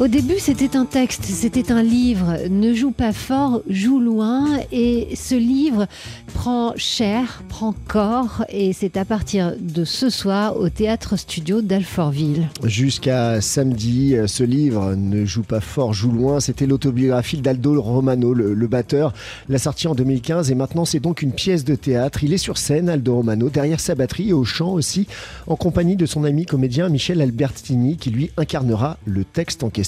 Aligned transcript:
Au 0.00 0.08
début, 0.08 0.40
c'était 0.40 0.76
un 0.76 0.86
texte, 0.86 1.22
c'était 1.22 1.70
un 1.70 1.80
livre. 1.80 2.36
Ne 2.50 2.74
joue 2.74 2.90
pas 2.90 3.12
fort, 3.12 3.62
joue 3.68 4.00
loin. 4.00 4.48
Et 4.72 5.10
ce 5.14 5.36
livre 5.36 5.86
prend 6.34 6.72
chair, 6.76 7.44
prend 7.48 7.72
corps. 7.86 8.44
Et 8.48 8.72
c'est 8.72 8.96
à 8.96 9.04
partir 9.04 9.54
de 9.56 9.84
ce 9.84 10.10
soir 10.10 10.56
au 10.56 10.68
théâtre 10.68 11.16
studio 11.16 11.62
d'Alfortville. 11.62 12.48
Jusqu'à 12.64 13.40
samedi, 13.40 14.16
ce 14.26 14.42
livre 14.42 14.96
Ne 14.96 15.24
joue 15.24 15.44
pas 15.44 15.60
fort, 15.60 15.94
joue 15.94 16.10
loin. 16.10 16.40
C'était 16.40 16.66
l'autobiographie 16.66 17.38
d'Aldo 17.38 17.80
Romano, 17.80 18.34
le, 18.34 18.52
le, 18.52 18.66
batteur. 18.66 19.14
La 19.48 19.58
sortie 19.58 19.86
en 19.86 19.94
2015. 19.94 20.50
Et 20.50 20.56
maintenant, 20.56 20.84
c'est 20.84 20.98
donc 20.98 21.22
une 21.22 21.32
pièce 21.32 21.64
de 21.64 21.76
théâtre. 21.76 22.24
Il 22.24 22.32
est 22.32 22.38
sur 22.38 22.58
scène, 22.58 22.88
Aldo 22.88 23.14
Romano, 23.14 23.48
derrière 23.48 23.78
sa 23.78 23.94
batterie 23.94 24.30
et 24.30 24.32
au 24.32 24.44
chant 24.44 24.72
aussi, 24.72 25.06
en 25.46 25.54
compagnie 25.54 25.94
de 25.94 26.04
son 26.04 26.24
ami 26.24 26.46
comédien 26.46 26.88
Michel 26.88 27.22
Albertini, 27.22 27.96
qui 27.96 28.10
lui 28.10 28.32
incarnera 28.36 28.98
le 29.06 29.22
texte 29.22 29.62
en 29.62 29.70
question. 29.70 29.83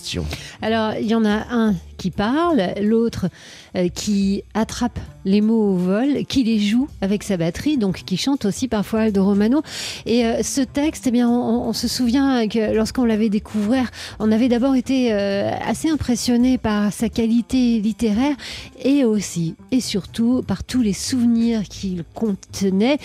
Alors, 0.62 0.94
il 0.94 1.06
y 1.06 1.14
en 1.14 1.24
a 1.24 1.46
un 1.50 1.74
qui 1.96 2.10
parle, 2.10 2.74
l'autre 2.80 3.28
euh, 3.76 3.88
qui 3.88 4.42
attrape 4.54 4.98
les 5.24 5.40
mots 5.40 5.72
au 5.72 5.74
vol, 5.74 6.24
qui 6.28 6.44
les 6.44 6.58
joue 6.60 6.88
avec 7.00 7.22
sa 7.22 7.36
batterie, 7.36 7.78
donc 7.78 8.04
qui 8.04 8.16
chante 8.16 8.44
aussi 8.44 8.68
parfois 8.68 9.00
Aldo 9.00 9.24
Romano. 9.24 9.62
Et 10.06 10.24
euh, 10.24 10.42
ce 10.42 10.60
texte, 10.60 11.06
eh 11.06 11.10
bien, 11.10 11.28
on, 11.28 11.72
se 11.72 11.88
souvient 11.88 12.46
que 12.48 12.74
lorsqu'on 12.74 13.04
l'avait 13.04 13.28
découvert, 13.28 13.90
on 14.18 14.30
avait 14.30 14.48
d'abord 14.48 14.76
été 14.76 15.12
euh, 15.12 15.50
assez 15.66 15.88
impressionné 15.88 16.58
par 16.58 16.92
sa 16.92 17.08
qualité 17.08 17.80
littéraire 17.80 18.36
et 18.82 19.04
aussi 19.04 19.56
et 19.72 19.80
surtout 19.80 20.42
par 20.46 20.62
tous 20.64 20.80
les 20.80 20.92
souvenirs 20.92 21.64
qu'il 21.64 22.04
contenait, 22.14 22.98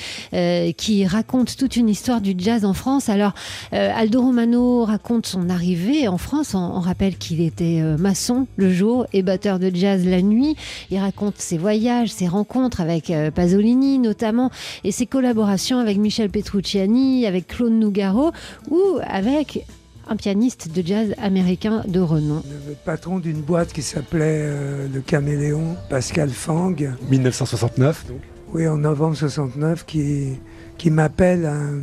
qui 0.77 1.05
racontent 1.05 1.51
toute 1.57 1.75
une 1.75 1.89
histoire 1.89 2.21
du 2.21 2.35
jazz 2.37 2.65
en 2.65 2.73
France. 2.73 3.09
Alors, 3.09 3.33
Aldo 3.71 4.21
Romano 4.21 4.85
raconte 4.85 5.25
son 5.25 5.49
arrivée 5.49 6.07
en 6.07 6.17
France. 6.17 6.53
On 6.53 6.79
rappelle 6.79 7.17
qu'il 7.17 7.41
était 7.41 7.81
maçon 7.97 8.47
le 8.57 8.71
jour 8.71 8.80
et 9.13 9.21
batteur 9.23 9.59
de 9.59 9.71
jazz 9.73 10.05
la 10.05 10.21
nuit. 10.21 10.55
Il 10.89 10.99
raconte 10.99 11.37
ses 11.37 11.57
voyages, 11.57 12.09
ses 12.09 12.27
rencontres 12.27 12.81
avec 12.81 13.09
euh, 13.09 13.31
Pasolini 13.31 13.99
notamment 13.99 14.51
et 14.83 14.91
ses 14.91 15.05
collaborations 15.05 15.79
avec 15.79 15.97
Michel 15.97 16.29
Petrucciani, 16.29 17.25
avec 17.25 17.47
Claude 17.47 17.73
Nougaro 17.73 18.31
ou 18.69 18.81
avec 19.05 19.65
un 20.07 20.15
pianiste 20.15 20.71
de 20.73 20.85
jazz 20.85 21.13
américain 21.21 21.83
de 21.87 21.99
renom. 21.99 22.41
Le 22.67 22.75
patron 22.85 23.19
d'une 23.19 23.41
boîte 23.41 23.71
qui 23.71 23.81
s'appelait 23.81 24.41
euh, 24.43 24.87
Le 24.93 25.01
Caméléon, 25.01 25.75
Pascal 25.89 26.29
Fang. 26.29 26.75
1969 27.09 28.07
donc. 28.07 28.17
Oui, 28.53 28.67
en 28.67 28.77
novembre 28.77 29.15
69, 29.15 29.85
qui, 29.85 30.33
qui 30.77 30.89
m'appelle 30.89 31.45
un, 31.45 31.79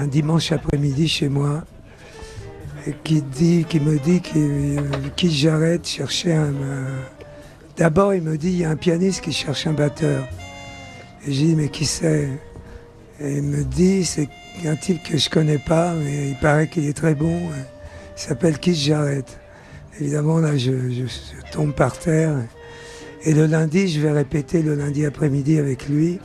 un 0.00 0.06
dimanche 0.06 0.52
après-midi 0.52 1.08
chez 1.08 1.28
moi 1.28 1.64
qui, 3.04 3.22
qui 3.68 3.80
me 3.80 3.98
dit 3.98 4.22
j'arrête 5.30 5.86
chercher 5.86 6.34
un... 6.34 6.54
Euh, 6.54 7.02
D'abord, 7.80 8.12
il 8.12 8.20
me 8.20 8.36
dit, 8.36 8.48
il 8.48 8.58
y 8.58 8.64
a 8.66 8.70
un 8.70 8.76
pianiste 8.76 9.22
qui 9.22 9.32
cherche 9.32 9.66
un 9.66 9.72
batteur. 9.72 10.28
Et 11.26 11.32
j'ai 11.32 11.46
dit, 11.46 11.54
mais 11.54 11.70
qui 11.70 11.86
c'est? 11.86 12.28
Et 13.18 13.36
il 13.36 13.42
me 13.42 13.64
dit, 13.64 14.04
c'est 14.04 14.28
un 14.66 14.76
type 14.76 15.02
que 15.02 15.16
je 15.16 15.30
connais 15.30 15.56
pas, 15.56 15.94
mais 15.94 16.28
il 16.28 16.36
paraît 16.36 16.68
qu'il 16.68 16.86
est 16.86 16.92
très 16.92 17.14
bon. 17.14 17.38
Il 17.38 18.20
s'appelle 18.20 18.58
Keith 18.58 18.76
Jarrett. 18.76 19.40
Évidemment, 19.98 20.40
là, 20.40 20.58
je, 20.58 20.72
tombe 21.52 21.72
par 21.72 21.98
terre. 21.98 22.36
Et 23.24 23.32
le 23.32 23.46
lundi, 23.46 23.88
je 23.88 24.00
vais 24.00 24.12
répéter 24.12 24.60
le 24.62 24.74
lundi 24.74 25.06
après-midi 25.06 25.58
avec 25.58 25.88
lui. 25.88 26.18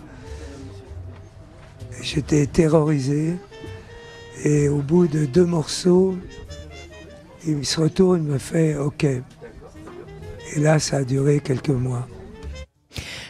J'étais 2.01 2.47
terrorisé. 2.47 3.33
Et 4.43 4.67
au 4.67 4.79
bout 4.79 5.07
de 5.07 5.23
deux 5.23 5.45
morceaux, 5.45 6.17
il 7.47 7.65
se 7.65 7.79
retourne, 7.79 8.23
il 8.23 8.31
me 8.33 8.37
fait 8.37 8.75
OK. 8.77 9.03
Et 9.03 10.59
là, 10.59 10.79
ça 10.79 10.97
a 10.97 11.03
duré 11.03 11.39
quelques 11.39 11.69
mois. 11.69 12.07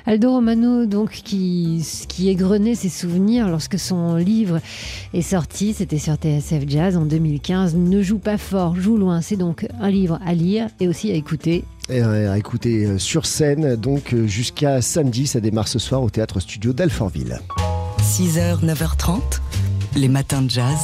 Aldo 0.07 0.29
Romano, 0.29 0.85
donc, 0.85 1.09
qui, 1.09 1.83
qui 2.07 2.29
égrenait 2.29 2.75
ses 2.75 2.89
souvenirs 2.89 3.47
lorsque 3.49 3.79
son 3.79 4.15
livre 4.17 4.59
est 5.13 5.23
sorti, 5.23 5.73
c'était 5.73 5.97
sur 5.97 6.13
TSF 6.15 6.63
Jazz 6.67 6.95
en 6.95 7.05
2015. 7.05 7.75
Ne 7.75 8.03
joue 8.03 8.19
pas 8.19 8.37
fort, 8.37 8.75
joue 8.75 8.97
loin. 8.97 9.21
C'est 9.21 9.35
donc 9.35 9.65
un 9.79 9.89
livre 9.89 10.19
à 10.23 10.35
lire 10.35 10.67
et 10.79 10.87
aussi 10.87 11.11
à 11.11 11.15
écouter. 11.15 11.63
Et 11.89 12.01
à 12.01 12.37
écouter 12.37 12.99
sur 12.99 13.25
scène, 13.25 13.75
donc 13.75 14.15
jusqu'à 14.25 14.81
samedi, 14.81 15.25
ça 15.25 15.39
démarre 15.39 15.67
ce 15.67 15.79
soir 15.79 16.03
au 16.03 16.09
théâtre 16.09 16.39
studio 16.39 16.71
d'Alfortville. 16.71 17.39
6h, 18.01 18.63
9h30, 18.63 19.21
les 19.95 20.07
matins 20.07 20.43
de 20.43 20.49
jazz. 20.49 20.77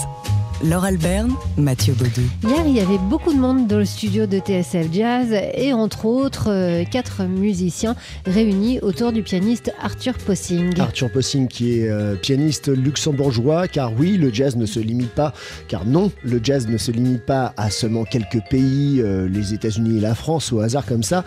Laure 0.63 0.83
Alberne, 0.83 1.33
Mathieu 1.57 1.93
Baudou. 1.93 2.21
Hier, 2.43 2.67
il 2.67 2.73
y 2.73 2.79
avait 2.81 2.99
beaucoup 3.09 3.33
de 3.33 3.39
monde 3.39 3.65
dans 3.67 3.79
le 3.79 3.85
studio 3.85 4.27
de 4.27 4.37
TSF 4.37 4.93
Jazz 4.93 5.33
et 5.55 5.73
entre 5.73 6.05
autres 6.05 6.51
euh, 6.51 6.83
quatre 6.83 7.23
musiciens 7.23 7.95
réunis 8.27 8.79
autour 8.81 9.11
du 9.11 9.23
pianiste 9.23 9.73
Arthur 9.81 10.13
Possing. 10.13 10.79
Arthur 10.79 11.11
Possing 11.11 11.47
qui 11.47 11.79
est 11.79 11.89
euh, 11.89 12.15
pianiste 12.15 12.67
luxembourgeois 12.67 13.67
car 13.67 13.91
oui, 13.97 14.17
le 14.17 14.31
jazz 14.31 14.55
ne 14.55 14.67
se 14.67 14.79
limite 14.79 15.09
pas, 15.09 15.33
car 15.67 15.85
non, 15.85 16.11
le 16.23 16.39
jazz 16.43 16.67
ne 16.67 16.77
se 16.77 16.91
limite 16.91 17.25
pas 17.25 17.53
à 17.57 17.71
seulement 17.71 18.03
quelques 18.03 18.41
pays, 18.49 19.01
euh, 19.01 19.27
les 19.27 19.55
États-Unis 19.55 19.97
et 19.97 20.01
la 20.01 20.13
France 20.13 20.53
au 20.53 20.59
hasard 20.59 20.85
comme 20.85 21.03
ça. 21.03 21.23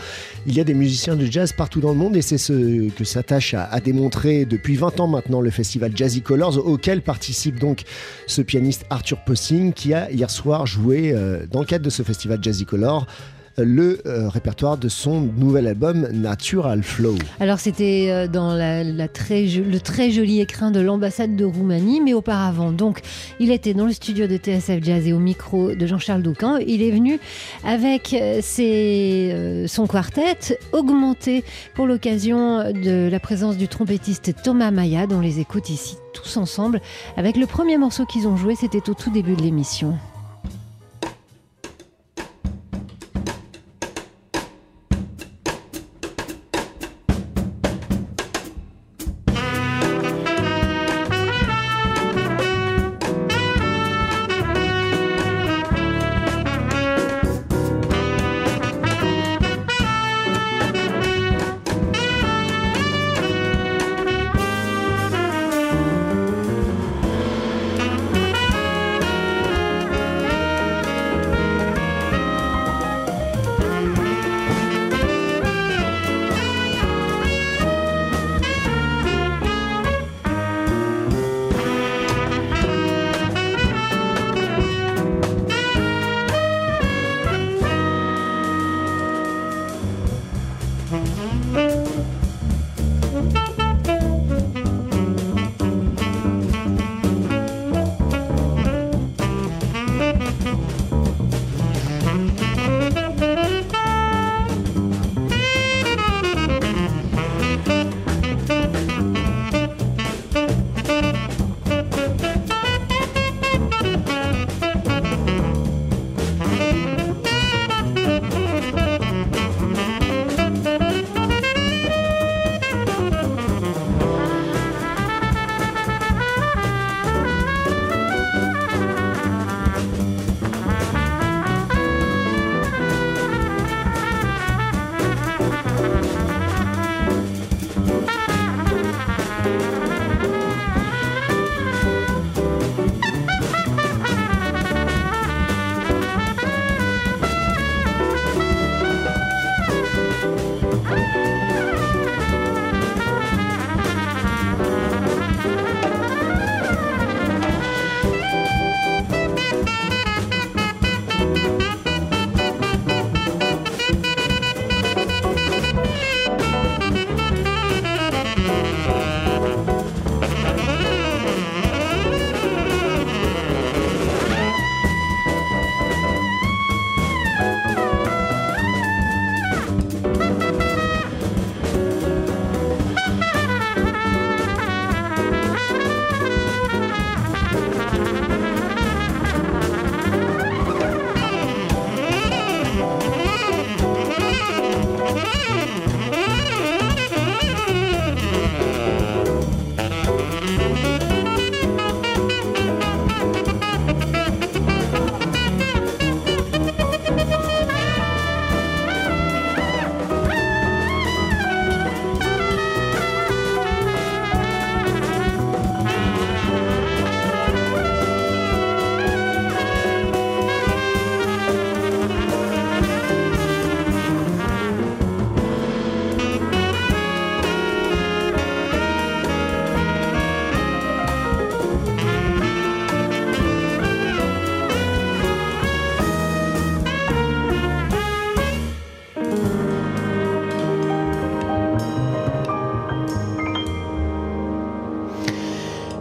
Il 0.47 0.55
y 0.55 0.61
a 0.61 0.65
des 0.65 0.75
musiciens 0.75 1.17
de 1.17 1.27
jazz 1.27 1.53
partout 1.53 1.81
dans 1.81 1.91
le 1.91 1.99
monde 1.99 2.17
et 2.17 2.23
c'est 2.23 2.39
ce 2.39 2.89
que 2.91 3.05
s'attache 3.05 3.55
à, 3.55 3.65
à 3.65 3.81
démontrer 3.81 4.45
depuis 4.45 4.77
20 4.77 5.01
ans 5.01 5.09
maintenant 5.09 5.41
le 5.41 5.51
festival 5.51 5.91
Jazzy 5.97 6.23
Colors 6.23 6.65
auquel 6.65 7.03
participe 7.03 7.59
donc 7.59 7.83
ce 8.29 8.41
pianiste 8.41 8.85
Arthur 8.91 9.24
Possing 9.27 9.73
qui 9.73 9.95
a 9.95 10.11
hier 10.11 10.31
soir 10.31 10.67
joué 10.67 11.13
euh, 11.13 11.47
dans 11.51 11.61
le 11.61 11.67
cadre 11.67 11.85
de 11.85 11.91
ce 11.91 12.03
festival 12.03 12.39
Jazzy 12.43 12.65
Color 12.65 13.07
le 13.59 14.01
euh, 14.07 14.29
répertoire 14.29 14.77
de 14.77 14.89
son 14.89 15.21
nouvel 15.21 15.67
album 15.67 16.09
Natural 16.13 16.83
Flow. 16.83 17.17
Alors 17.41 17.61
c'était 17.61 18.09
euh, 18.11 18.27
dans 18.27 18.55
le 18.55 19.07
très 19.07 20.11
joli 20.11 20.41
écrin 20.41 20.71
de 20.71 20.81
l'ambassade 20.81 21.37
de 21.37 21.45
Roumanie, 21.45 22.01
mais 22.01 22.15
auparavant, 22.15 22.73
donc 22.73 23.01
il 23.39 23.51
était 23.51 23.75
dans 23.75 23.87
le 23.87 23.93
studio 23.93 24.27
de 24.27 24.37
TSF 24.37 24.83
Jazz 24.83 25.07
et 25.07 25.13
au 25.13 25.19
micro 25.19 25.75
de 25.75 25.87
Jean-Charles 25.87 26.23
Doucan. 26.23 26.57
Il 26.57 26.83
est 26.83 26.91
venu 26.91 27.19
avec 27.65 28.15
euh, 28.15 29.67
son 29.67 29.87
quartet 29.87 30.59
augmenté 30.73 31.45
pour 31.75 31.87
l'occasion 31.87 32.73
de 32.73 33.09
la 33.11 33.21
présence 33.21 33.57
du 33.57 33.69
trompettiste 33.69 34.33
Thomas 34.43 34.71
Maya, 34.71 35.07
dont 35.07 35.17
on 35.17 35.21
les 35.21 35.39
écoute 35.41 35.71
ici 35.71 35.97
tous 36.25 36.37
ensemble. 36.39 36.81
Avec 37.17 37.37
le 37.37 37.47
premier 37.47 37.79
morceau 37.79 38.07
qu'ils 38.07 38.27
ont 38.27 38.37
joué, 38.37 38.57
c'était 38.57 38.91
au 38.91 38.95
tout 38.95 39.11
début 39.11 39.37
de 39.37 39.43
l'émission. 39.43 39.97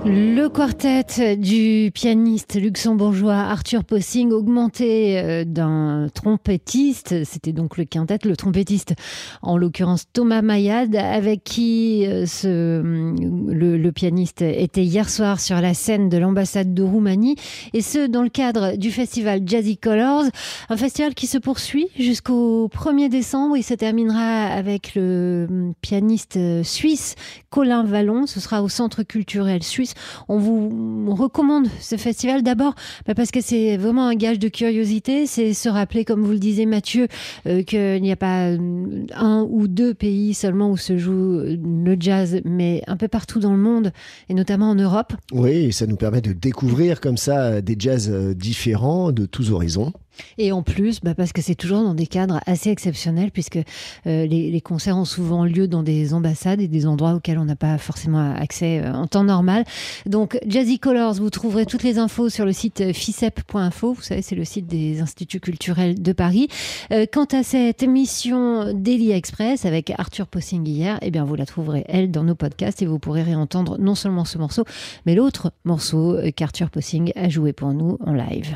Le 0.05 0.49
quartet 0.49 1.37
du 1.37 1.89
pianiste 1.93 2.55
luxembourgeois 2.55 3.35
Arthur 3.35 3.85
Possing, 3.85 4.33
augmenté 4.33 5.17
euh, 5.17 5.45
d'un 5.45 6.09
trompettiste, 6.13 7.23
c'était 7.23 7.53
donc 7.53 7.77
le 7.77 7.85
quintet, 7.85 8.19
le 8.25 8.35
trompettiste 8.35 8.95
en 9.41 9.57
l'occurrence 9.57 10.03
Thomas 10.11 10.41
Mayad, 10.41 10.93
avec 10.97 11.45
qui 11.45 12.05
euh, 12.05 12.25
ce, 12.25 12.81
le, 12.81 13.77
le, 13.77 13.91
pianiste 13.93 14.41
était 14.41 14.83
hier 14.83 15.09
soir 15.09 15.39
sur 15.39 15.61
la 15.61 15.73
scène 15.73 16.09
de 16.09 16.17
l'ambassade 16.17 16.73
de 16.73 16.83
Roumanie, 16.83 17.37
et 17.71 17.81
ce 17.81 18.05
dans 18.05 18.23
le 18.23 18.29
cadre 18.29 18.75
du 18.75 18.91
festival 18.91 19.43
Jazzy 19.45 19.77
Colors, 19.77 20.25
un 20.67 20.77
festival 20.77 21.13
qui 21.13 21.27
se 21.27 21.37
poursuit 21.37 21.87
jusqu'au 21.97 22.67
1er 22.67 23.07
décembre. 23.07 23.55
Il 23.55 23.63
se 23.63 23.73
terminera 23.73 24.47
avec 24.47 24.95
le 24.95 25.71
pianiste 25.79 26.37
suisse 26.63 27.15
Colin 27.49 27.85
Vallon, 27.85 28.27
ce 28.27 28.41
sera 28.41 28.63
au 28.63 28.67
Centre 28.67 29.03
culturel 29.03 29.63
suisse 29.63 29.92
on 30.27 30.37
vous 30.37 31.13
recommande 31.15 31.67
ce 31.79 31.97
festival 31.97 32.43
d'abord 32.43 32.75
bah, 33.05 33.15
parce 33.15 33.31
que 33.31 33.41
c'est 33.41 33.77
vraiment 33.77 34.07
un 34.07 34.15
gage 34.15 34.39
de 34.39 34.47
curiosité. 34.47 35.25
C'est 35.27 35.53
se 35.53 35.69
rappeler, 35.69 36.05
comme 36.05 36.21
vous 36.21 36.31
le 36.31 36.39
disiez 36.39 36.65
Mathieu, 36.65 37.07
euh, 37.47 37.63
qu'il 37.63 38.01
n'y 38.01 38.11
a 38.11 38.15
pas 38.15 38.49
euh, 38.49 39.05
un 39.13 39.45
ou 39.49 39.67
deux 39.67 39.93
pays 39.93 40.33
seulement 40.33 40.69
où 40.69 40.77
se 40.77 40.97
joue 40.97 41.39
euh, 41.39 41.57
le 41.57 41.97
jazz, 41.99 42.41
mais 42.45 42.81
un 42.87 42.97
peu 42.97 43.07
partout 43.07 43.39
dans 43.39 43.51
le 43.51 43.59
monde 43.59 43.91
et 44.29 44.33
notamment 44.33 44.69
en 44.69 44.75
Europe. 44.75 45.13
Oui, 45.31 45.71
ça 45.73 45.87
nous 45.87 45.97
permet 45.97 46.21
de 46.21 46.33
découvrir 46.33 47.01
comme 47.01 47.17
ça 47.17 47.61
des 47.61 47.75
jazz 47.77 48.09
différents 48.35 49.11
de 49.11 49.25
tous 49.25 49.51
horizons. 49.51 49.93
Et 50.37 50.51
en 50.51 50.63
plus, 50.63 50.99
bah 51.01 51.15
parce 51.15 51.33
que 51.33 51.41
c'est 51.41 51.55
toujours 51.55 51.83
dans 51.83 51.93
des 51.93 52.07
cadres 52.07 52.39
assez 52.45 52.69
exceptionnels, 52.69 53.31
puisque 53.31 53.59
euh, 54.07 54.25
les, 54.25 54.61
concerts 54.61 54.97
ont 54.97 55.05
souvent 55.05 55.45
lieu 55.45 55.67
dans 55.67 55.83
des 55.83 56.13
ambassades 56.13 56.61
et 56.61 56.67
des 56.67 56.85
endroits 56.85 57.15
auxquels 57.15 57.37
on 57.37 57.45
n'a 57.45 57.55
pas 57.55 57.77
forcément 57.77 58.33
accès 58.33 58.79
euh, 58.79 58.93
en 58.93 59.07
temps 59.07 59.23
normal. 59.23 59.65
Donc, 60.05 60.39
Jazzy 60.47 60.79
Colors, 60.79 61.15
vous 61.15 61.29
trouverez 61.29 61.65
toutes 61.65 61.83
les 61.83 61.97
infos 61.97 62.29
sur 62.29 62.45
le 62.45 62.53
site 62.53 62.81
euh, 62.81 62.93
ficep.info. 62.93 63.93
Vous 63.93 64.01
savez, 64.01 64.21
c'est 64.21 64.35
le 64.35 64.45
site 64.45 64.67
des 64.67 65.01
instituts 65.01 65.39
culturels 65.39 66.01
de 66.01 66.11
Paris. 66.13 66.47
Quant 67.11 67.25
à 67.25 67.43
cette 67.43 67.83
émission 67.83 68.71
Daily 68.73 69.11
Express 69.11 69.65
avec 69.65 69.91
Arthur 69.97 70.27
Possing 70.27 70.65
hier, 70.67 70.99
eh 71.01 71.11
bien, 71.11 71.23
vous 71.25 71.35
la 71.35 71.45
trouverez, 71.45 71.83
elle, 71.87 72.11
dans 72.11 72.23
nos 72.23 72.35
podcasts 72.35 72.81
et 72.81 72.85
vous 72.85 72.99
pourrez 72.99 73.23
réentendre 73.23 73.77
non 73.79 73.95
seulement 73.95 74.25
ce 74.25 74.37
morceau, 74.37 74.63
mais 75.05 75.15
l'autre 75.15 75.51
morceau 75.65 76.17
qu'Arthur 76.35 76.69
Possing 76.69 77.11
a 77.15 77.29
joué 77.29 77.53
pour 77.53 77.73
nous 77.73 77.97
en 78.05 78.13
live. 78.13 78.55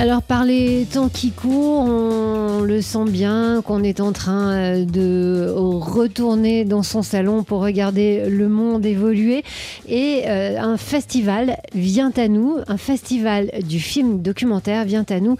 Alors 0.00 0.22
par 0.22 0.44
les 0.44 0.84
temps 0.84 1.08
qui 1.08 1.32
courent, 1.32 1.80
on 1.80 2.62
le 2.62 2.80
sent 2.82 3.06
bien 3.08 3.62
qu'on 3.62 3.82
est 3.82 3.98
en 3.98 4.12
train 4.12 4.52
euh, 4.52 4.84
de 4.84 5.52
retourner 5.52 6.64
dans 6.64 6.84
son 6.84 7.02
salon 7.02 7.42
pour 7.42 7.62
regarder 7.62 8.30
le 8.30 8.48
monde 8.48 8.86
évoluer. 8.86 9.42
Et 9.88 10.22
euh, 10.26 10.56
un 10.60 10.76
festival 10.76 11.58
vient 11.74 12.12
à 12.16 12.28
nous, 12.28 12.58
un 12.68 12.76
festival 12.76 13.50
du 13.68 13.80
film 13.80 14.22
documentaire 14.22 14.84
vient 14.84 15.04
à 15.08 15.18
nous 15.18 15.36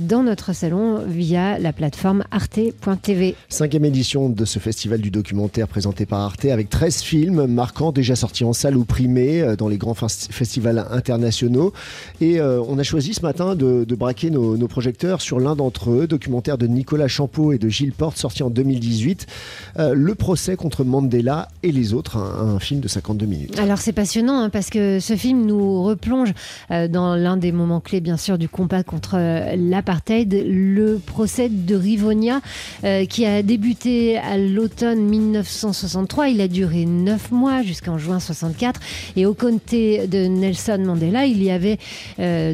dans 0.00 0.24
notre 0.24 0.54
salon 0.54 1.04
via 1.06 1.60
la 1.60 1.72
plateforme 1.72 2.24
arte.tv. 2.32 3.36
Cinquième 3.48 3.84
édition 3.84 4.28
de 4.28 4.44
ce 4.44 4.58
festival 4.58 5.00
du 5.00 5.12
documentaire 5.12 5.68
présenté 5.68 6.04
par 6.04 6.18
Arte 6.18 6.46
avec 6.46 6.68
13 6.68 7.02
films 7.02 7.46
marquants 7.46 7.92
déjà 7.92 8.16
sortis 8.16 8.42
en 8.42 8.54
salle 8.54 8.76
ou 8.76 8.84
primés 8.84 9.40
euh, 9.40 9.54
dans 9.54 9.68
les 9.68 9.78
grands 9.78 9.94
festivals 9.94 10.84
internationaux. 10.90 11.72
Et 12.20 12.40
on 12.40 12.78
a 12.78 12.82
choisi 12.82 13.14
ce 13.14 13.22
matin 13.22 13.54
de, 13.54 13.84
de 13.84 13.94
braquer 14.00 14.30
nos, 14.30 14.56
projecteurs 14.66 15.20
sur 15.20 15.40
l'un 15.40 15.54
d'entre 15.54 15.90
eux, 15.90 16.06
documentaire 16.06 16.56
de 16.56 16.66
Nicolas 16.66 17.06
Champeau 17.06 17.52
et 17.52 17.58
de 17.58 17.68
Gilles 17.68 17.92
Porte, 17.92 18.16
sorti 18.16 18.42
en 18.42 18.48
2018, 18.48 19.26
euh, 19.78 19.94
Le 19.94 20.14
procès 20.14 20.56
contre 20.56 20.84
Mandela 20.84 21.48
et 21.62 21.70
les 21.70 21.92
autres, 21.92 22.16
un, 22.16 22.58
film 22.58 22.80
de 22.80 22.88
52 22.88 23.26
minutes. 23.26 23.58
Alors 23.58 23.78
c'est 23.78 23.92
passionnant 23.92 24.40
hein, 24.40 24.48
parce 24.48 24.70
que 24.70 25.00
ce 25.00 25.16
film 25.16 25.44
nous 25.44 25.82
replonge 25.82 26.32
euh, 26.70 26.88
dans 26.88 27.14
l'un 27.14 27.36
des 27.36 27.52
moments 27.52 27.80
clés, 27.80 28.00
bien 28.00 28.16
sûr, 28.16 28.38
du 28.38 28.48
combat 28.48 28.82
contre 28.82 29.16
euh, 29.16 29.54
l'apartheid, 29.56 30.32
le 30.32 30.98
procès 30.98 31.50
de 31.50 31.76
Rivonia, 31.76 32.40
qui 33.08 33.26
a 33.26 33.42
débuté 33.42 34.16
à 34.16 34.38
l'automne 34.38 35.00
1963. 35.00 36.28
Il 36.28 36.40
a 36.40 36.48
duré 36.48 36.86
neuf 36.86 37.30
mois 37.30 37.62
jusqu'en 37.62 37.98
juin 37.98 38.18
64. 38.18 38.80
Et 39.16 39.26
au 39.26 39.34
comté 39.34 40.06
de 40.06 40.26
Nelson 40.26 40.82
Mandela, 40.82 41.26
il 41.26 41.42
y 41.42 41.50
avait 41.50 41.78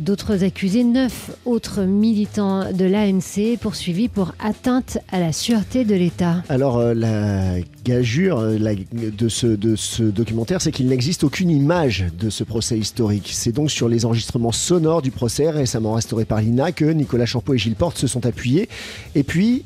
d'autres 0.00 0.42
accusés, 0.42 0.82
neuf 0.82 1.25
autres 1.44 1.82
militants 1.82 2.72
de 2.72 2.84
l'ANC 2.84 3.58
poursuivis 3.60 4.08
pour 4.08 4.32
atteinte 4.38 4.98
à 5.10 5.20
la 5.20 5.32
sûreté 5.32 5.84
de 5.84 5.94
l'État. 5.94 6.42
Alors, 6.48 6.78
euh, 6.78 6.94
la 6.94 7.60
gageure 7.84 8.40
euh, 8.40 8.58
de, 8.58 9.28
ce, 9.28 9.46
de 9.46 9.76
ce 9.76 10.02
documentaire, 10.02 10.60
c'est 10.60 10.72
qu'il 10.72 10.88
n'existe 10.88 11.24
aucune 11.24 11.50
image 11.50 12.06
de 12.18 12.30
ce 12.30 12.44
procès 12.44 12.78
historique. 12.78 13.30
C'est 13.32 13.52
donc 13.52 13.70
sur 13.70 13.88
les 13.88 14.04
enregistrements 14.04 14.52
sonores 14.52 15.02
du 15.02 15.10
procès 15.10 15.50
récemment 15.50 15.94
restauré 15.94 16.24
par 16.24 16.40
l'INA 16.40 16.72
que 16.72 16.84
Nicolas 16.84 17.26
Champeau 17.26 17.54
et 17.54 17.58
Gilles 17.58 17.76
Porte 17.76 17.98
se 17.98 18.06
sont 18.06 18.26
appuyés. 18.26 18.68
Et 19.14 19.22
puis, 19.22 19.64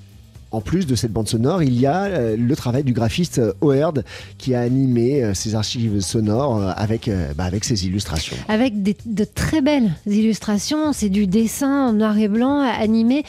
en 0.52 0.60
plus 0.60 0.86
de 0.86 0.94
cette 0.94 1.12
bande 1.12 1.28
sonore, 1.28 1.62
il 1.62 1.78
y 1.78 1.86
a 1.86 2.04
euh, 2.04 2.36
le 2.36 2.56
travail 2.56 2.82
du 2.82 2.92
graphiste 2.92 3.38
euh, 3.38 3.52
O'Herd 3.60 4.04
qui 4.38 4.54
a 4.54 4.60
animé 4.60 5.22
euh, 5.22 5.34
ses 5.34 5.54
archives 5.54 6.00
sonores 6.00 6.60
avec, 6.76 7.10
bah, 7.36 7.44
avec 7.44 7.64
ses 7.64 7.86
illustrations. 7.86 8.36
Avec 8.48 8.82
de 8.82 9.24
très 9.24 9.60
belles 9.60 9.90
illustrations, 10.06 10.92
c'est 10.92 11.08
du 11.08 11.26
dessin 11.26 11.88
en 11.88 11.92
noir 11.92 12.18
et 12.18 12.28
blanc 12.28 12.60
animé 12.60 13.24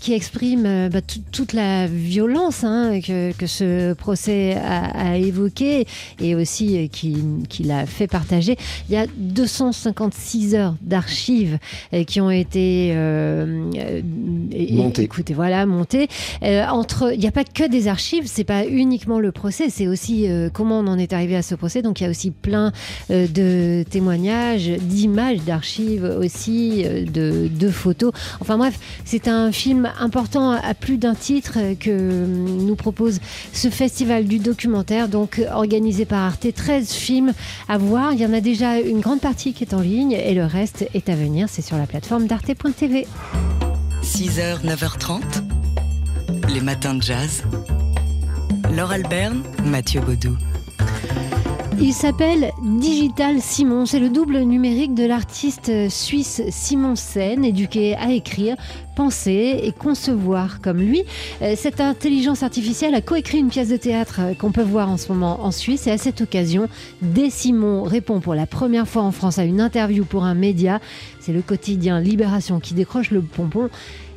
qui 0.00 0.12
exprime 0.12 0.88
bah, 0.88 1.00
toute 1.32 1.52
la 1.52 1.86
violence 1.86 2.64
hein, 2.64 3.00
que, 3.00 3.32
que, 3.32 3.46
ce 3.46 3.92
procès 3.94 4.54
a, 4.54 5.12
a 5.12 5.16
évoqué 5.16 5.86
et 6.20 6.34
aussi 6.34 6.88
qui, 6.90 7.16
qui 7.48 7.62
l'a 7.64 7.86
fait 7.86 8.06
partager. 8.06 8.56
Il 8.88 8.94
y 8.94 8.98
a 8.98 9.06
256 9.16 10.54
heures 10.54 10.74
d'archives 10.80 11.58
qui 12.06 12.20
ont 12.20 12.30
été 12.30 12.94
montées. 14.72 15.02
Écoutez, 15.02 15.34
voilà, 15.34 15.66
montées. 15.66 16.08
Euh, 16.56 16.66
entre, 16.66 17.12
il 17.12 17.20
n'y 17.20 17.26
a 17.26 17.32
pas 17.32 17.44
que 17.44 17.68
des 17.68 17.88
archives, 17.88 18.24
c'est 18.26 18.44
pas 18.44 18.66
uniquement 18.66 19.20
le 19.20 19.32
procès, 19.32 19.68
c'est 19.70 19.86
aussi 19.86 20.28
euh, 20.28 20.48
comment 20.52 20.80
on 20.80 20.86
en 20.86 20.98
est 20.98 21.12
arrivé 21.12 21.36
à 21.36 21.42
ce 21.42 21.54
procès. 21.54 21.82
Donc 21.82 22.00
il 22.00 22.04
y 22.04 22.06
a 22.06 22.10
aussi 22.10 22.30
plein 22.30 22.72
euh, 23.10 23.26
de 23.26 23.84
témoignages, 23.88 24.68
d'images, 24.68 25.42
d'archives 25.42 26.04
aussi, 26.04 26.84
de, 26.84 27.48
de, 27.48 27.70
photos. 27.70 28.12
Enfin 28.40 28.56
bref, 28.56 28.78
c'est 29.04 29.28
un 29.28 29.52
film 29.52 29.90
important 30.00 30.52
à 30.52 30.74
plus 30.74 30.98
d'un 30.98 31.14
titre 31.14 31.58
que 31.78 32.26
nous 32.26 32.76
propose 32.76 33.20
ce 33.52 33.68
festival 33.68 34.24
du 34.24 34.38
documentaire, 34.38 35.08
donc 35.08 35.42
organisé 35.52 36.04
par 36.04 36.20
Arte. 36.20 36.46
13 36.54 36.92
films 36.92 37.32
à 37.68 37.76
voir. 37.76 38.12
Il 38.12 38.20
y 38.20 38.26
en 38.26 38.32
a 38.32 38.40
déjà 38.40 38.80
une 38.80 39.00
grande 39.00 39.20
partie 39.20 39.52
qui 39.52 39.64
est 39.64 39.74
en 39.74 39.80
ligne 39.80 40.12
et 40.12 40.34
le 40.34 40.44
reste 40.44 40.88
est 40.94 41.08
à 41.08 41.14
venir. 41.14 41.48
C'est 41.50 41.62
sur 41.62 41.76
la 41.76 41.86
plateforme 41.86 42.26
d'arte.tv. 42.26 43.06
6h, 44.02 44.64
9h30 44.64 45.55
les 46.48 46.60
matins 46.60 46.94
de 46.94 47.02
jazz. 47.02 47.42
Laure 48.74 48.92
Alberne, 48.92 49.42
Mathieu 49.64 50.00
Baudou. 50.00 50.36
Il 51.78 51.92
s'appelle 51.92 52.52
Digital 52.62 53.40
Simon. 53.40 53.84
C'est 53.84 53.98
le 53.98 54.08
double 54.08 54.38
numérique 54.40 54.94
de 54.94 55.04
l'artiste 55.04 55.90
suisse 55.90 56.40
Simon 56.48 56.96
Sen, 56.96 57.44
éduqué 57.44 57.94
à 57.96 58.12
écrire, 58.12 58.56
penser 58.94 59.60
et 59.62 59.72
concevoir 59.72 60.60
comme 60.62 60.78
lui. 60.78 61.02
Euh, 61.42 61.54
cette 61.54 61.82
intelligence 61.82 62.42
artificielle 62.42 62.94
a 62.94 63.02
coécrit 63.02 63.38
une 63.38 63.50
pièce 63.50 63.68
de 63.68 63.76
théâtre 63.76 64.20
qu'on 64.38 64.52
peut 64.52 64.62
voir 64.62 64.88
en 64.88 64.96
ce 64.96 65.12
moment 65.12 65.44
en 65.44 65.50
Suisse. 65.50 65.86
Et 65.86 65.90
à 65.90 65.98
cette 65.98 66.22
occasion, 66.22 66.68
Dé 67.02 67.28
Simon 67.28 67.82
répond 67.82 68.20
pour 68.20 68.34
la 68.34 68.46
première 68.46 68.88
fois 68.88 69.02
en 69.02 69.12
France 69.12 69.38
à 69.38 69.44
une 69.44 69.60
interview 69.60 70.04
pour 70.04 70.24
un 70.24 70.34
média. 70.34 70.80
C'est 71.20 71.32
le 71.32 71.42
quotidien 71.42 72.00
Libération 72.00 72.58
qui 72.58 72.72
décroche 72.72 73.10
le 73.10 73.20
pompon. 73.20 73.68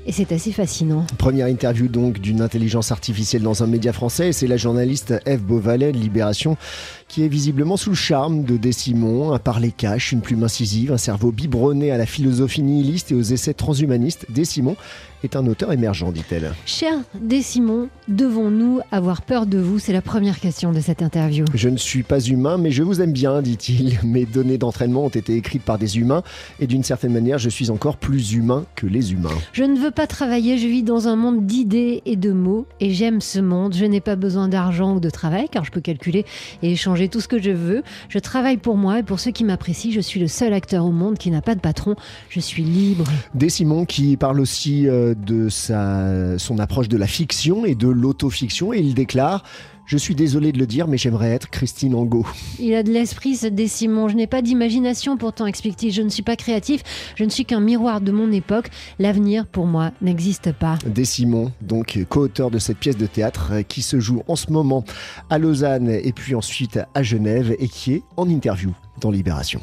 Et 0.10 0.12
c'est 0.12 0.32
assez 0.32 0.52
fascinant. 0.52 1.06
Première 1.20 1.46
interview 1.46 1.88
donc 1.88 2.18
d'une 2.18 2.42
intelligence 2.42 2.92
artificielle 2.92 3.44
dans 3.44 3.62
un 3.62 3.68
média 3.68 3.94
français. 3.94 4.34
C'est 4.34 4.48
la 4.48 4.58
journaliste 4.58 5.14
Eve 5.28 5.44
Beauvalet 5.44 5.92
de 5.92 6.00
Libération 6.00 6.58
qui 7.10 7.24
est 7.24 7.28
visiblement 7.28 7.76
sous 7.76 7.90
le 7.92 7.96
charme 7.96 8.44
de 8.44 8.56
Décimon, 8.56 9.34
un 9.34 9.40
parler 9.40 9.74
cache, 9.76 10.14
une 10.14 10.22
plume 10.22 10.44
incisive, 10.44 10.94
un 10.94 10.98
cerveau 10.98 11.32
biberonné 11.32 11.92
à 11.92 11.98
la 11.98 12.06
philosophie 12.06 12.64
nihiliste 12.64 13.12
et 13.12 13.16
aux 13.16 13.22
essais 13.22 13.54
transhumanistes. 13.54 14.26
Décimon 14.30 14.76
est 15.24 15.36
un 15.36 15.46
auteur 15.48 15.74
émergent, 15.74 16.14
dit-elle. 16.14 16.54
Cher 16.66 16.94
Décimon, 17.20 17.90
devons-nous 18.08 18.80
avoir 18.92 19.22
peur 19.22 19.46
de 19.46 19.58
vous? 19.58 19.78
C'est 19.78 19.92
la 19.92 20.02
première 20.02 20.40
question 20.40 20.72
de 20.72 20.80
cette 20.80 21.02
interview. 21.02 21.44
Je 21.54 21.68
ne 21.68 21.76
suis 21.76 22.04
pas 22.04 22.22
humain, 22.22 22.58
mais 22.58 22.72
je 22.72 22.84
vous 22.84 23.02
aime 23.02 23.12
bien, 23.12 23.42
dit-il. 23.42 24.00
Mes 24.04 24.26
données 24.26 24.58
d'entraînement 24.58 25.06
ont 25.06 25.10
été 25.10 25.36
écrites 25.36 25.64
par 25.64 25.78
des 25.78 25.98
humains 25.98 26.24
et 26.60 26.68
d'une 26.68 26.84
certaine 26.84 27.12
manière, 27.12 27.38
je 27.38 27.50
suis 27.50 27.70
encore 27.70 27.98
plus 27.98 28.34
humain 28.34 28.66
que 28.76 28.88
les 28.88 29.12
humains. 29.12 29.30
Je 29.52 29.64
ne 29.64 29.78
veux 29.78 29.92
pas 29.92 30.00
pas 30.00 30.08
travailler, 30.08 30.58
je 30.58 30.66
vis 30.66 30.82
dans 30.82 31.10
un 31.10 31.18
monde 31.18 31.46
d'idées 31.46 32.02
et 32.06 32.16
de 32.16 32.32
mots 32.32 32.66
et 32.80 32.92
j'aime 32.92 33.20
ce 33.20 33.40
monde. 33.40 33.76
Je 33.76 33.84
n'ai 33.84 34.00
pas 34.00 34.16
besoin 34.16 34.48
d'argent 34.48 34.96
ou 34.96 35.02
de 35.02 35.10
travail 35.10 35.50
car 35.52 35.66
je 35.66 35.72
peux 35.72 35.82
calculer 35.82 36.24
et 36.64 36.72
échanger 36.72 36.99
tout 37.08 37.22
ce 37.22 37.28
que 37.28 37.42
je 37.42 37.52
veux. 37.52 37.84
Je 38.10 38.20
travaille 38.20 38.58
pour 38.58 38.78
moi 38.78 39.00
et 39.00 39.04
pour 39.04 39.20
ceux 39.20 39.32
qui 39.32 39.44
m'apprécient. 39.44 39.92
Je 39.92 40.02
suis 40.02 40.20
le 40.20 40.28
seul 40.28 40.54
acteur 40.54 40.86
au 40.86 40.92
monde 40.92 41.18
qui 41.18 41.32
n'a 41.32 41.42
pas 41.42 41.56
de 41.56 41.62
patron. 41.62 41.96
Je 42.30 42.40
suis 42.40 42.64
libre. 42.64 43.06
Des 43.34 43.50
Simon 43.50 43.86
qui 43.86 44.18
parle 44.18 44.40
aussi 44.40 44.88
euh, 44.88 45.14
de 45.16 45.50
sa, 45.50 46.38
son 46.38 46.60
approche 46.60 46.90
de 46.90 46.98
la 46.98 47.08
fiction 47.08 47.66
et 47.66 47.76
de 47.76 47.88
l'autofiction 47.88 48.74
et 48.74 48.80
il 48.80 48.94
déclare 48.94 49.44
je 49.90 49.98
suis 49.98 50.14
désolé 50.14 50.52
de 50.52 50.60
le 50.60 50.68
dire, 50.68 50.88
mais 50.88 51.00
j'aimerais 51.00 51.32
être 51.32 51.50
Christine 51.50 51.96
Angot. 51.96 52.24
Il 52.60 52.76
a 52.76 52.84
de 52.84 52.92
l'esprit, 52.92 53.36
ce 53.36 53.48
Décimon. 53.48 54.08
Je 54.08 54.16
n'ai 54.16 54.28
pas 54.28 54.44
d'imagination, 54.44 55.18
pourtant, 55.18 55.48
explique-t-il. 55.48 55.92
Je 55.92 56.04
ne 56.04 56.10
suis 56.10 56.22
pas 56.22 56.36
créatif. 56.36 56.84
Je 57.16 57.24
ne 57.24 57.30
suis 57.30 57.44
qu'un 57.44 57.60
miroir 57.60 58.00
de 58.00 58.12
mon 58.12 58.32
époque. 58.32 58.70
L'avenir, 59.00 59.48
pour 59.48 59.66
moi, 59.66 59.90
n'existe 60.04 60.52
pas. 60.52 60.78
Décimon, 60.86 61.52
donc 61.62 61.98
co-auteur 62.08 62.52
de 62.52 62.60
cette 62.60 62.78
pièce 62.78 62.98
de 62.98 63.08
théâtre 63.08 63.50
euh, 63.52 63.62
qui 63.64 63.82
se 63.82 64.00
joue 64.00 64.22
en 64.28 64.36
ce 64.36 64.52
moment 64.52 64.86
à 65.32 65.40
Lausanne 65.40 65.90
et 65.90 66.14
puis 66.14 66.36
ensuite 66.36 66.80
à 66.94 67.02
Genève 67.02 67.56
et 67.58 67.68
qui 67.68 67.94
est 67.94 68.04
en 68.16 68.30
interview 68.30 68.72
dans 69.02 69.10
Libération. 69.10 69.62